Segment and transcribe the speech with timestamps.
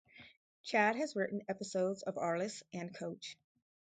[0.63, 3.37] Chad has written episodes of "Arliss" and "Coach".